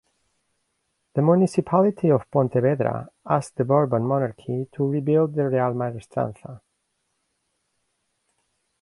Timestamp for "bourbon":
3.63-4.01